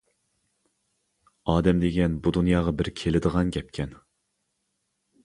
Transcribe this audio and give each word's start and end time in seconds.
ئادەم 1.53 1.83
دېگەن 1.83 2.15
بۇ 2.23 2.33
دۇنياغا 2.37 2.73
بىر 2.79 2.89
كېلىدىغان 3.03 3.53
گەپكەن. 3.59 3.93